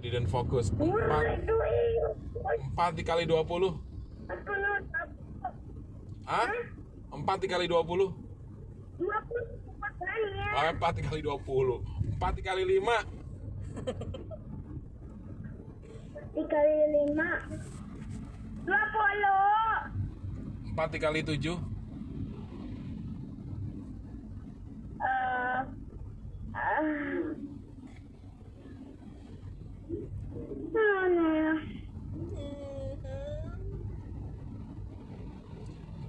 [0.00, 0.72] Didn't fokus.
[0.72, 0.88] 4
[2.76, 3.76] 4 dikali 20.
[6.24, 6.48] Hah?
[7.12, 8.16] 4 dikali 20.
[10.56, 11.84] Oh, 4 dikali 20.
[12.16, 13.04] 4 dikali 5.
[16.30, 17.42] Dikali lima
[18.64, 19.90] dua puluh
[20.78, 21.58] 4 dikali 7.
[25.00, 25.64] eh
[26.54, 27.30] ah.
[30.72, 31.54] mana ya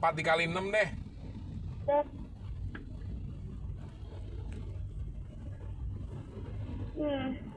[0.01, 0.89] 4 dikali 6 deh.
[6.97, 7.51] Hmm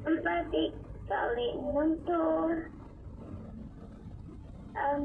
[0.00, 2.48] empat dikali enam tuh
[4.76, 5.02] um,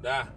[0.00, 0.32] Dah.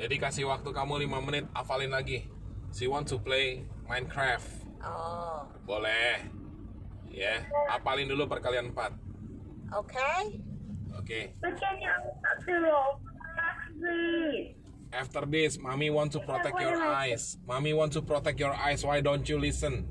[0.00, 2.24] Jadi kasih waktu kamu 5 menit hafalin lagi.
[2.72, 4.48] She want to play Minecraft.
[4.82, 6.24] Oh, Boleh.
[7.12, 8.96] Ya, hafalin dulu perkalian 4.
[9.76, 10.08] oke.
[10.96, 11.20] Oke.
[12.56, 12.96] loh
[13.76, 14.56] please
[14.92, 17.40] After this, mommy want to protect your eyes.
[17.48, 18.84] Mommy want to protect your eyes.
[18.84, 19.88] Why don't you listen?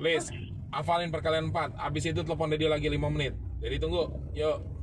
[0.00, 0.32] Please,
[0.72, 1.76] hafalin perkalian 4.
[1.76, 3.36] Abis itu telepon Dedi lagi 5 menit.
[3.60, 4.16] Jadi tunggu.
[4.32, 4.73] Yuk.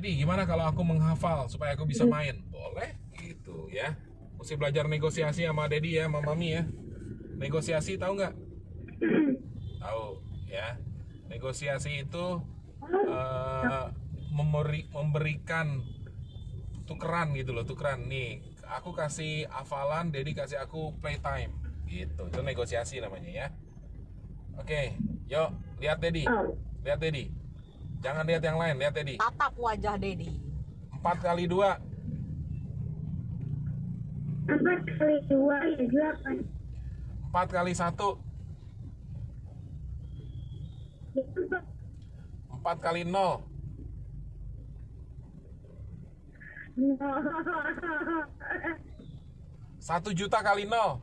[0.00, 2.40] Jadi gimana kalau aku menghafal supaya aku bisa main?
[2.48, 4.00] Boleh gitu ya.
[4.40, 6.64] Mesti belajar negosiasi sama Dedi ya, sama Mami ya.
[7.36, 8.32] Negosiasi tahu nggak?
[9.76, 10.04] Tahu
[10.48, 10.80] ya.
[11.28, 12.26] Negosiasi itu
[14.32, 15.84] memberi memberikan
[16.88, 18.40] tukeran gitu loh, tukeran nih.
[18.80, 21.52] Aku kasih hafalan, Dedi kasih aku playtime.
[21.84, 22.24] Gitu.
[22.24, 23.46] Itu negosiasi namanya ya.
[24.56, 24.96] Oke,
[25.28, 26.24] yuk lihat Dedi.
[26.88, 27.36] Lihat Dedi.
[28.00, 29.20] Jangan lihat yang lain, lihat Dedi.
[29.20, 30.40] Tatap wajah Dedi.
[31.00, 31.90] 4 kali 2
[34.50, 36.36] empat kali dua ya delapan.
[37.30, 37.94] 4 kali 1
[41.14, 41.42] itu
[42.50, 43.46] 4 kali 0
[49.78, 50.98] 1 juta kali 0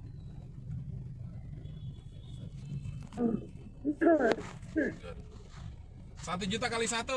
[6.27, 7.07] 1 juta kali 1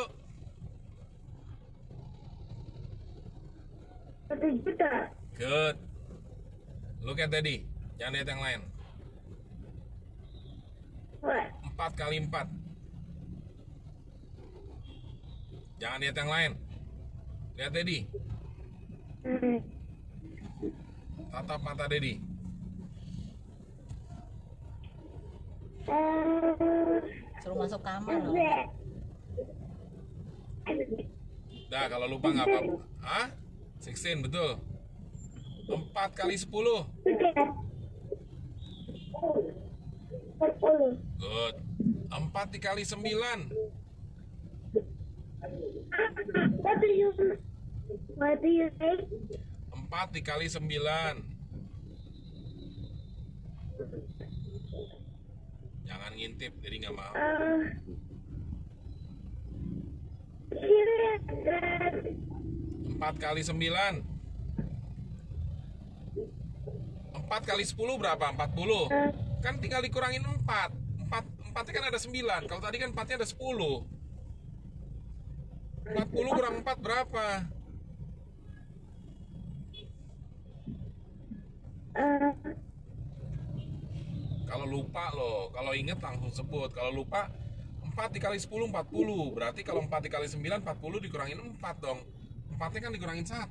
[4.31, 5.10] satu juta?
[5.34, 5.75] Good.
[7.03, 7.66] Look at Daddy
[7.98, 8.60] Jangan lihat yang lain.
[11.26, 11.50] What?
[11.75, 12.31] 4 kali 4
[15.82, 16.54] Jangan lihat yang lain.
[17.59, 18.06] Lihat Daddy
[19.27, 19.59] hmm.
[21.34, 22.22] Tatap mata Daddy
[25.91, 27.03] eh
[27.42, 28.37] Suruh masuk kamar loh.
[31.71, 33.31] Dah kalau lupa nggak apa-apa Hah?
[33.79, 34.59] 16 betul
[35.71, 36.83] 4 kali 10 Sudah.
[40.41, 40.99] Sepuluh.
[41.15, 41.55] Good
[42.11, 42.99] 4 dikali 9
[46.59, 47.11] What do you
[48.19, 49.07] What do you say?
[49.71, 50.59] 4 dikali 9
[55.87, 57.63] Jangan ngintip jadi nggak mau Uh,
[60.50, 61.94] serious, Dad.
[63.00, 63.56] 4 kali 9
[67.16, 68.27] 4 kali 10 berapa?
[68.37, 70.44] 40 Kan tinggal dikurangin 4
[71.09, 72.12] 4 4 kan ada 9
[72.44, 73.41] Kalau tadi kan 4 nya ada 10
[75.97, 77.27] 40 kurang 4 berapa?
[84.44, 87.33] Kalau lupa loh Kalau inget langsung sebut Kalau lupa
[87.97, 91.99] 4 dikali 10 40 Berarti kalau 4 dikali 9 40 dikurangin 4 dong
[92.56, 93.51] 4 nya kan dikurangin 1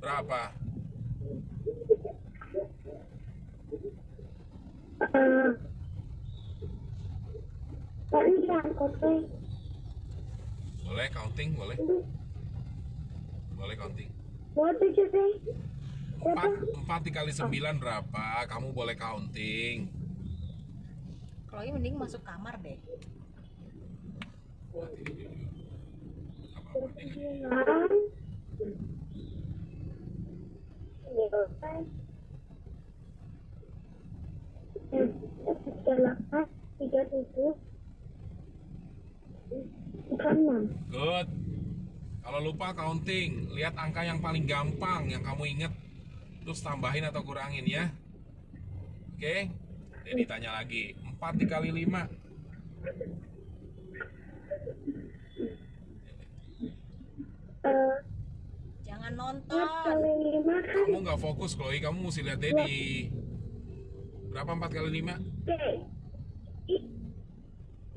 [0.00, 0.54] Berapa?
[10.84, 11.50] Boleh counting?
[11.54, 11.76] Boleh?
[13.56, 14.10] Boleh counting
[14.54, 14.80] What
[16.20, 16.84] did you say?
[16.84, 18.24] 4, 4 dikali 9 berapa?
[18.44, 19.88] Kamu boleh counting
[21.50, 22.78] Chloe mending masuk kamar deh.
[26.70, 27.90] Sembilan.
[36.78, 37.52] Tiga tujuh.
[40.06, 40.62] Tiga enam.
[40.86, 41.28] Good
[42.22, 45.72] Kalau lupa counting Lihat angka yang paling gampang Yang kamu inget
[46.40, 47.84] Terus tambahin atau kurangin ya
[49.14, 49.52] Oke
[50.02, 52.08] Jadi tanya lagi, 4 dikali 5
[57.60, 57.96] Eh,
[58.82, 59.98] Jangan empat nonton.
[60.18, 61.78] lima kan Kamu nggak fokus, Chloe.
[61.78, 63.12] Kamu mesti lihat Dedi.
[64.30, 65.14] Berapa 4 kali 5?
[65.44, 65.70] Oke.
[66.66, 66.88] I-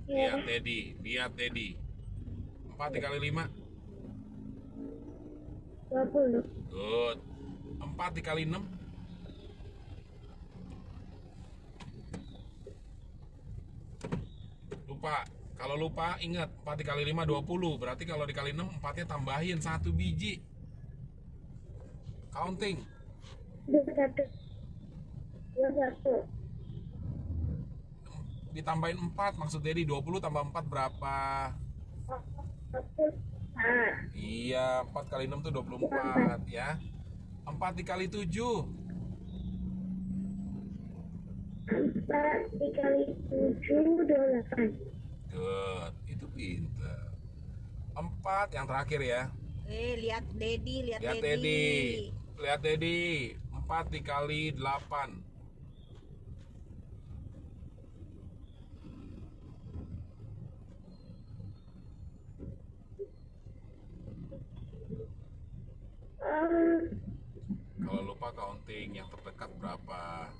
[0.04, 1.80] Ya, Lihat Dedi, lihat Dedi.
[2.70, 3.48] 4 dikali 5?
[5.88, 6.42] dua puluh.
[6.68, 7.18] Good.
[7.92, 8.62] 4 dikali 6?
[14.88, 15.24] Lupa.
[15.54, 17.80] Kalau lupa, ingat 4 dikali 5 20.
[17.80, 20.44] Berarti kalau dikali 6, 4-nya tambahin satu biji.
[22.34, 22.84] Counting.
[23.70, 24.24] Dua satu.
[25.56, 26.16] Dua satu.
[28.54, 31.18] Ditambahin 4, maksud Dedi 20 tambah 4 berapa?
[32.74, 33.06] Satu.
[33.54, 36.76] Ah, Iya, 4 kali 6 tuh 24 ya.
[37.44, 38.84] 4 dikali 7.
[41.64, 44.70] empat dikali tujuh dua delapan.
[45.32, 47.04] Good, itu pinter.
[47.96, 49.22] 4 yang terakhir ya.
[49.68, 51.32] Eh, lihat Dedi, lihat, Lihat Dedi.
[51.40, 51.64] Dedi.
[52.40, 53.02] Lihat Dedi.
[53.52, 55.24] 4 dikali 8.
[66.24, 67.03] Um,
[68.64, 70.32] lupa counting yang terdekat berapa?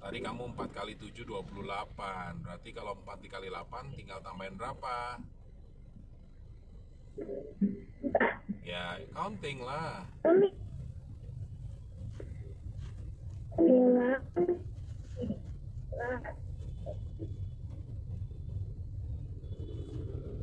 [0.00, 2.40] Tadi kamu 4 kali 7 28.
[2.40, 5.20] Berarti kalau 4 dikali 8 tinggal tambahin berapa?
[8.64, 10.08] Ya, counting lah.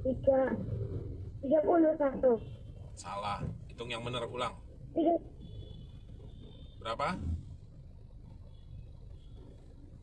[0.05, 0.41] Tiga.
[1.41, 2.37] Tiga puluh satu.
[2.93, 3.41] Salah.
[3.65, 4.53] Hitung yang benar ulang.
[4.93, 5.28] Tiga.
[6.89, 7.13] Berapa?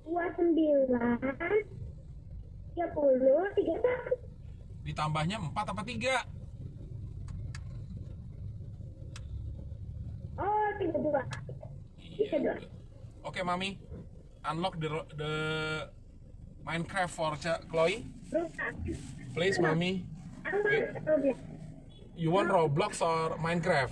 [0.07, 1.19] Dua sembilan.
[2.71, 3.43] Tiga puluh.
[3.59, 4.15] Tiga satu.
[4.87, 5.99] Ditambahnya 4 apa 3?
[10.39, 11.23] Oh, tiga dua.
[11.99, 12.55] Tiga dua.
[13.27, 13.83] Oke, Mami.
[14.47, 14.87] Unlock the
[15.19, 15.33] the
[16.63, 18.07] Minecraft for Ch- Chloe.
[19.35, 20.07] Please, Mami.
[20.47, 21.35] Roblox.
[22.15, 23.91] You want Roblox or Minecraft?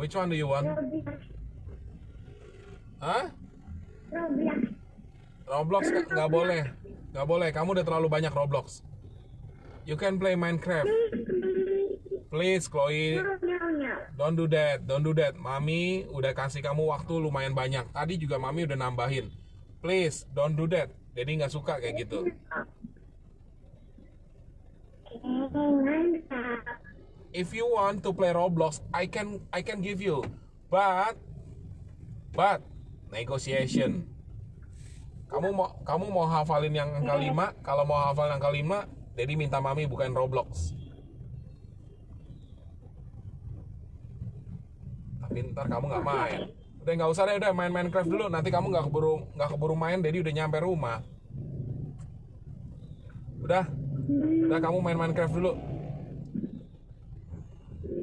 [0.00, 0.64] Which one do you want?
[0.64, 1.20] Roblox.
[3.04, 3.24] Hah?
[4.08, 4.60] Roblox.
[5.44, 6.62] Roblox ka- nggak boleh.
[7.12, 7.48] Nggak boleh.
[7.52, 8.80] Kamu udah terlalu banyak Roblox.
[9.84, 10.88] You can play Minecraft.
[12.32, 13.20] Please, Chloe.
[14.16, 15.34] Don't do that, don't do that.
[15.36, 17.84] Mami udah kasih kamu waktu lumayan banyak.
[17.92, 19.28] Tadi juga Mami udah nambahin.
[19.84, 20.88] Please, don't do that.
[21.12, 22.24] Jadi nggak suka kayak gitu.
[27.30, 30.26] If you want to play Roblox, I can I can give you.
[30.66, 31.14] But
[32.34, 32.62] but
[33.14, 34.06] negotiation.
[35.30, 39.62] Kamu mau kamu mau hafalin yang angka 5, kalau mau hafalin angka 5, jadi minta
[39.62, 40.74] Mami bukain Roblox.
[45.22, 46.40] Tapi ntar kamu nggak main.
[46.82, 48.26] Udah nggak usah deh, udah main Minecraft dulu.
[48.26, 50.98] Nanti kamu nggak keburu nggak keburu main, jadi udah nyampe rumah.
[53.38, 53.70] Udah,
[54.50, 55.69] udah kamu main Minecraft dulu.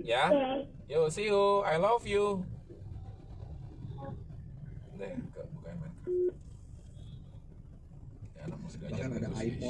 [0.08, 0.32] Ya.
[0.32, 0.72] Oke.
[0.88, 1.60] Yo, see you.
[1.68, 2.48] I love you.
[4.96, 6.32] Deh, ke- bukain Minecraft.
[8.34, 9.62] Ya, anak mesti diajar Bahkan ada iPhone